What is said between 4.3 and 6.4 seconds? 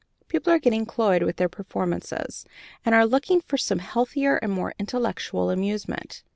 and more intellectual amusement.